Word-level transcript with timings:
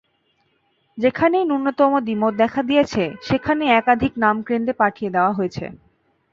যেখানেই 0.97 1.45
ন্যূনতম 1.45 1.91
দ্বিমত 1.99 2.33
দেখা 2.35 2.61
দিয়েছে, 2.63 3.03
সেখানেই 3.21 3.73
একাধিক 3.73 4.13
নাম 4.23 4.35
কেন্দ্রে 4.47 4.73
পাঠিয়ে 4.81 5.13
দেওয়া 5.15 5.31
হয়েছে। 5.33 5.65